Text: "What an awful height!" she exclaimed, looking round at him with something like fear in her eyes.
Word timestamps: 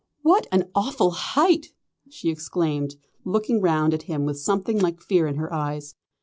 "What 0.23 0.47
an 0.51 0.67
awful 0.73 1.11
height!" 1.11 1.73
she 2.09 2.31
exclaimed, 2.31 2.95
looking 3.23 3.61
round 3.61 3.93
at 3.93 4.01
him 4.09 4.25
with 4.25 4.39
something 4.39 4.79
like 4.79 4.99
fear 4.99 5.27
in 5.27 5.35
her 5.35 5.53
eyes. 5.53 5.93